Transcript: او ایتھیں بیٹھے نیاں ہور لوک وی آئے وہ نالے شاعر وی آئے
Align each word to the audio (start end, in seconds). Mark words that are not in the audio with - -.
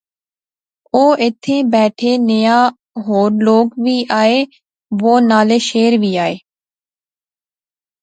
او 0.95 1.03
ایتھیں 1.21 1.61
بیٹھے 1.73 2.11
نیاں 2.27 2.63
ہور 3.05 3.29
لوک 3.45 3.67
وی 3.83 3.97
آئے 4.21 4.37
وہ 5.01 5.13
نالے 5.29 5.57
شاعر 5.69 5.93
وی 6.01 6.11
آئے 6.25 6.37